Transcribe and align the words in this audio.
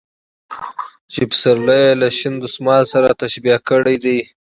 چې 1.13 1.21
پسرلى 1.29 1.77
يې 1.85 1.91
له 2.01 2.07
شين 2.17 2.35
دسمال 2.43 2.83
سره 2.93 3.17
تشبيه 3.21 3.57
کړى 3.69 3.95
دى. 4.03 4.19